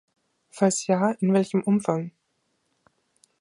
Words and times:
Falls 0.49 0.87
ja, 0.87 1.11
in 1.19 1.31
welchem 1.31 1.61
Umfang? 1.61 2.09